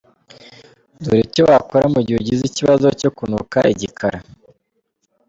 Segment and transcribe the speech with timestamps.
[1.01, 4.19] Dore icyo wakora mu gihe ugize ikibazo cyo kunuka igikara:.